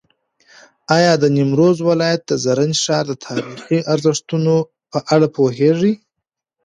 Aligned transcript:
ایا 0.97 1.13
د 1.17 1.23
نیمروز 1.35 1.77
ولایت 1.89 2.21
د 2.27 2.31
زرنج 2.43 2.75
ښار 2.83 3.05
د 3.09 3.13
تاریخي 3.25 3.79
ارزښت 3.93 4.23
په 4.91 4.99
اړه 5.13 5.27
پوهېږې؟ 5.35 5.93